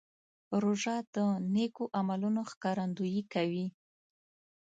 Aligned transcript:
روژه 0.61 0.95
د 1.15 1.17
نیکو 1.53 1.83
عملونو 1.99 2.41
ښکارندویي 2.51 3.23
کوي. 3.33 3.67